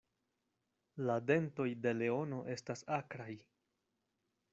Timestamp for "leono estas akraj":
1.97-3.29